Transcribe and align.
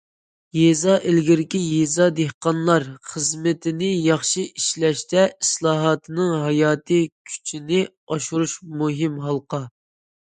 «يېزا 0.59 0.93
ئىگىلىكى، 1.09 1.59
يېزا، 1.63 2.07
دېھقانلار» 2.19 2.87
خىزمىتىنى 3.11 3.91
ياخشى 4.07 4.45
ئىشلەشتە 4.61 5.27
ئىسلاھاتنىڭ 5.45 6.35
ھاياتىي 6.47 7.07
كۈچىنى 7.31 7.85
ئاشۇرۇش 8.15 8.59
مۇھىم 8.81 9.25
ھالقا. 9.29 9.65